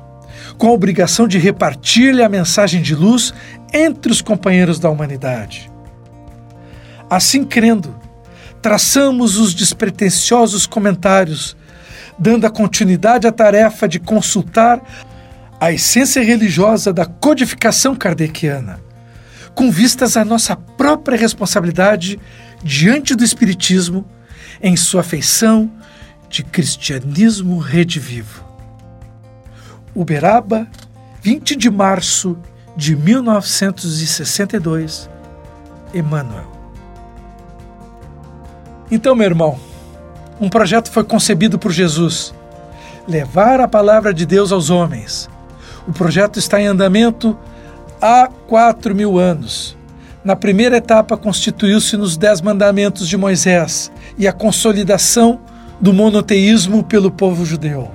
com 0.58 0.68
a 0.68 0.72
obrigação 0.72 1.28
de 1.28 1.38
repartir-lhe 1.38 2.22
a 2.22 2.28
mensagem 2.28 2.80
de 2.80 2.94
luz 2.94 3.32
entre 3.72 4.10
os 4.10 4.22
companheiros 4.22 4.78
da 4.78 4.90
humanidade. 4.90 5.70
Assim 7.08 7.44
crendo, 7.44 7.94
traçamos 8.62 9.38
os 9.38 9.54
despretensiosos 9.54 10.66
comentários, 10.66 11.56
dando 12.18 12.46
a 12.46 12.50
continuidade 12.50 13.26
à 13.26 13.32
tarefa 13.32 13.86
de 13.86 14.00
consultar 14.00 14.80
a 15.60 15.72
essência 15.72 16.22
religiosa 16.22 16.92
da 16.92 17.06
codificação 17.06 17.94
kardeciana, 17.94 18.80
com 19.54 19.70
vistas 19.70 20.16
à 20.16 20.24
nossa 20.24 20.56
própria 20.56 21.16
responsabilidade 21.16 22.18
diante 22.62 23.14
do 23.14 23.24
Espiritismo 23.24 24.04
em 24.62 24.76
sua 24.76 25.02
feição 25.02 25.70
de 26.28 26.42
cristianismo 26.42 27.58
redivivo. 27.58 28.45
Uberaba, 29.96 30.68
20 31.22 31.56
de 31.56 31.70
março 31.70 32.37
de 32.76 32.94
1962, 32.94 35.11
Emmanuel. 35.92 36.54
Então, 38.90 39.14
meu 39.16 39.26
irmão, 39.26 39.59
um 40.40 40.48
projeto 40.48 40.88
foi 40.90 41.02
concebido 41.02 41.59
por 41.59 41.72
Jesus: 41.72 42.32
levar 43.09 43.61
a 43.61 43.66
palavra 43.66 44.14
de 44.14 44.24
Deus 44.26 44.52
aos 44.52 44.70
homens 44.70 45.28
o 45.87 45.92
projeto 45.92 46.38
está 46.38 46.61
em 46.61 46.66
andamento 46.66 47.38
há 48.02 48.28
quatro 48.48 48.94
mil 48.94 49.18
anos. 49.18 49.76
Na 50.24 50.35
primeira 50.35 50.78
etapa, 50.78 51.16
constituiu-se 51.16 51.96
nos 51.96 52.16
Dez 52.16 52.40
Mandamentos 52.40 53.09
de 53.09 53.16
Moisés 53.16 53.92
e 54.18 54.26
a 54.26 54.32
consolidação 54.32 55.38
do 55.80 55.92
monoteísmo 55.92 56.82
pelo 56.82 57.12
povo 57.12 57.46
judeu. 57.46 57.88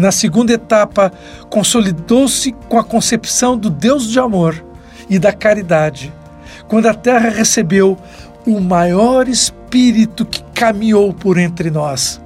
Na 0.00 0.10
segunda 0.10 0.54
etapa, 0.54 1.12
consolidou-se 1.50 2.52
com 2.70 2.78
a 2.78 2.82
concepção 2.82 3.54
do 3.54 3.68
Deus 3.68 4.08
de 4.08 4.18
amor 4.18 4.64
e 5.10 5.18
da 5.18 5.30
caridade, 5.30 6.10
quando 6.66 6.86
a 6.86 6.94
terra 6.94 7.28
recebeu 7.28 7.98
o 8.46 8.58
maior 8.60 9.28
espírito 9.28 10.24
que 10.24 10.42
caminhou 10.54 11.12
por 11.12 11.36
entre 11.36 11.70
nós, 11.70 12.18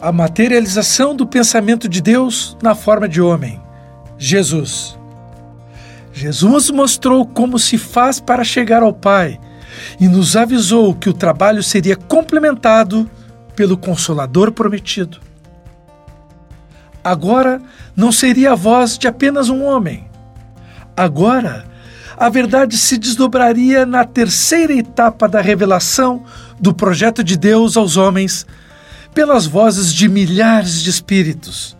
a 0.00 0.10
materialização 0.10 1.14
do 1.14 1.26
pensamento 1.26 1.90
de 1.90 2.00
Deus 2.00 2.56
na 2.62 2.74
forma 2.74 3.06
de 3.06 3.20
homem, 3.20 3.60
Jesus. 4.16 4.98
Jesus 6.10 6.70
mostrou 6.70 7.26
como 7.26 7.58
se 7.58 7.76
faz 7.76 8.18
para 8.18 8.42
chegar 8.42 8.82
ao 8.82 8.94
Pai 8.94 9.38
e 10.00 10.08
nos 10.08 10.36
avisou 10.36 10.94
que 10.94 11.10
o 11.10 11.14
trabalho 11.14 11.62
seria 11.62 11.96
complementado 11.96 13.06
pelo 13.54 13.76
Consolador 13.76 14.52
prometido. 14.52 15.27
Agora 17.08 17.60
não 17.96 18.12
seria 18.12 18.52
a 18.52 18.54
voz 18.54 18.96
de 18.98 19.08
apenas 19.08 19.48
um 19.48 19.64
homem. 19.64 20.06
Agora, 20.94 21.64
a 22.18 22.28
verdade 22.28 22.76
se 22.76 22.98
desdobraria 22.98 23.86
na 23.86 24.04
terceira 24.04 24.74
etapa 24.74 25.26
da 25.26 25.40
revelação 25.40 26.22
do 26.60 26.74
projeto 26.74 27.24
de 27.24 27.38
Deus 27.38 27.78
aos 27.78 27.96
homens 27.96 28.44
pelas 29.14 29.46
vozes 29.46 29.94
de 29.94 30.06
milhares 30.06 30.82
de 30.82 30.90
espíritos. 30.90 31.74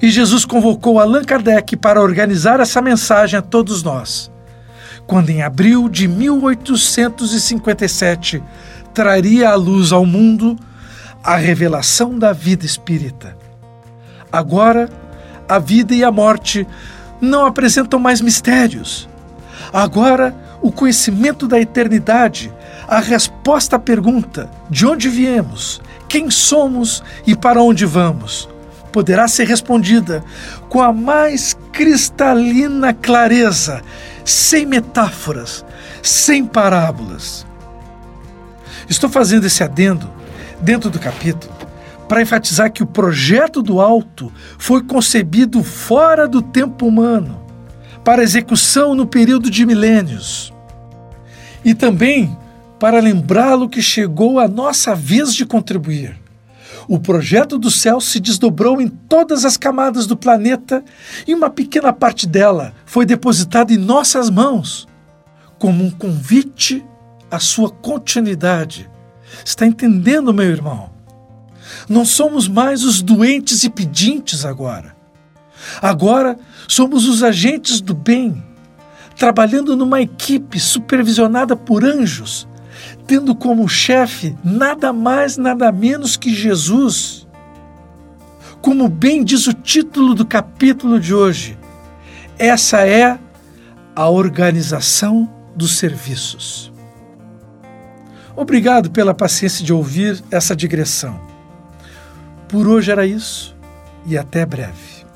E 0.00 0.08
Jesus 0.08 0.46
convocou 0.46 0.98
Allan 0.98 1.24
Kardec 1.24 1.76
para 1.76 2.00
organizar 2.00 2.58
essa 2.58 2.80
mensagem 2.80 3.38
a 3.38 3.42
todos 3.42 3.82
nós. 3.82 4.30
Quando 5.06 5.28
em 5.28 5.42
abril 5.42 5.90
de 5.90 6.08
1857 6.08 8.42
traria 8.94 9.50
à 9.50 9.54
luz 9.54 9.92
ao 9.92 10.06
mundo 10.06 10.56
a 11.22 11.36
revelação 11.36 12.18
da 12.18 12.32
vida 12.32 12.64
espírita. 12.64 13.36
Agora, 14.30 14.88
a 15.48 15.58
vida 15.58 15.94
e 15.94 16.04
a 16.04 16.12
morte 16.12 16.66
não 17.20 17.46
apresentam 17.46 17.98
mais 17.98 18.20
mistérios. 18.20 19.08
Agora, 19.72 20.34
o 20.60 20.70
conhecimento 20.70 21.46
da 21.46 21.60
eternidade, 21.60 22.52
a 22.86 23.00
resposta 23.00 23.76
à 23.76 23.78
pergunta: 23.78 24.50
de 24.68 24.86
onde 24.86 25.08
viemos, 25.08 25.80
quem 26.08 26.30
somos 26.30 27.02
e 27.26 27.34
para 27.34 27.62
onde 27.62 27.86
vamos, 27.86 28.48
poderá 28.92 29.26
ser 29.28 29.46
respondida 29.46 30.22
com 30.68 30.82
a 30.82 30.92
mais 30.92 31.56
cristalina 31.72 32.92
clareza, 32.92 33.82
sem 34.24 34.66
metáforas, 34.66 35.64
sem 36.02 36.44
parábolas. 36.44 37.46
Estou 38.88 39.08
fazendo 39.08 39.46
esse 39.46 39.62
adendo 39.62 40.10
dentro 40.60 40.90
do 40.90 40.98
capítulo 40.98 41.57
para 42.08 42.22
enfatizar 42.22 42.72
que 42.72 42.82
o 42.82 42.86
projeto 42.86 43.62
do 43.62 43.80
alto 43.80 44.32
foi 44.58 44.82
concebido 44.82 45.62
fora 45.62 46.26
do 46.26 46.40
tempo 46.40 46.86
humano, 46.86 47.44
para 48.02 48.22
execução 48.22 48.94
no 48.94 49.06
período 49.06 49.50
de 49.50 49.66
milênios. 49.66 50.52
E 51.64 51.74
também 51.74 52.36
para 52.78 53.00
lembrá-lo 53.00 53.68
que 53.68 53.82
chegou 53.82 54.38
a 54.38 54.48
nossa 54.48 54.94
vez 54.94 55.34
de 55.34 55.44
contribuir. 55.44 56.16
O 56.86 56.98
projeto 56.98 57.58
do 57.58 57.70
céu 57.70 58.00
se 58.00 58.18
desdobrou 58.18 58.80
em 58.80 58.88
todas 58.88 59.44
as 59.44 59.56
camadas 59.56 60.06
do 60.06 60.16
planeta 60.16 60.82
e 61.26 61.34
uma 61.34 61.50
pequena 61.50 61.92
parte 61.92 62.26
dela 62.26 62.72
foi 62.86 63.04
depositada 63.04 63.72
em 63.72 63.76
nossas 63.76 64.30
mãos, 64.30 64.88
como 65.58 65.84
um 65.84 65.90
convite 65.90 66.82
à 67.30 67.38
sua 67.38 67.68
continuidade. 67.68 68.88
Está 69.44 69.66
entendendo, 69.66 70.32
meu 70.32 70.46
irmão? 70.46 70.97
Não 71.88 72.04
somos 72.04 72.48
mais 72.48 72.84
os 72.84 73.02
doentes 73.02 73.64
e 73.64 73.70
pedintes 73.70 74.44
agora. 74.44 74.96
Agora 75.82 76.38
somos 76.66 77.06
os 77.06 77.22
agentes 77.22 77.80
do 77.80 77.94
bem, 77.94 78.42
trabalhando 79.16 79.76
numa 79.76 80.00
equipe 80.00 80.60
supervisionada 80.60 81.56
por 81.56 81.84
anjos 81.84 82.48
tendo 83.08 83.34
como 83.34 83.66
chefe 83.66 84.36
nada 84.44 84.92
mais, 84.92 85.38
nada 85.38 85.72
menos 85.72 86.14
que 86.14 86.34
Jesus. 86.34 87.26
Como 88.60 88.86
bem 88.86 89.24
diz 89.24 89.46
o 89.46 89.54
título 89.54 90.14
do 90.14 90.26
capítulo 90.26 91.00
de 91.00 91.14
hoje, 91.14 91.58
essa 92.38 92.86
é 92.86 93.18
a 93.96 94.08
organização 94.10 95.28
dos 95.56 95.78
serviços. 95.78 96.70
Obrigado 98.36 98.90
pela 98.90 99.14
paciência 99.14 99.64
de 99.64 99.72
ouvir 99.72 100.22
essa 100.30 100.54
digressão. 100.54 101.27
Por 102.48 102.66
hoje 102.66 102.90
era 102.90 103.06
isso 103.06 103.56
e 104.06 104.16
até 104.16 104.46
breve. 104.46 105.06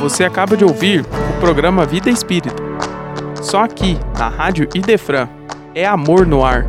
Você 0.00 0.24
acaba 0.24 0.56
de 0.56 0.64
ouvir 0.64 1.00
o 1.00 1.40
programa 1.40 1.86
Vida 1.86 2.10
Espírita 2.10 2.64
só 3.44 3.62
aqui, 3.62 3.98
na 4.18 4.28
Rádio 4.28 4.66
Idefran. 4.74 5.28
É 5.74 5.84
amor 5.84 6.26
no 6.26 6.44
ar. 6.44 6.66